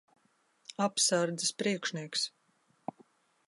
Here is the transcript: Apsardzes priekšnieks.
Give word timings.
Apsardzes 0.85 1.53
priekšnieks. 1.59 2.27